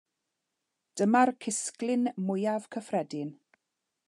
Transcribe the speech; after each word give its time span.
Dyma'r 1.01 1.33
cysglyn 1.47 2.09
mwyaf 2.31 2.69
cyffredin. 2.77 3.35